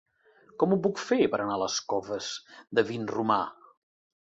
Com 0.63 0.71
ho 0.75 0.79
puc 0.85 1.01
fer 1.09 1.19
per 1.35 1.41
anar 1.43 1.59
a 1.59 1.61
les 1.65 1.77
Coves 1.93 2.31
de 2.79 2.87
Vinromà? 2.91 3.41